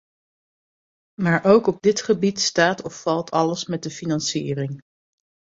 [1.21, 4.81] Maar ook op dit gebied staat of valt alles met de financiering.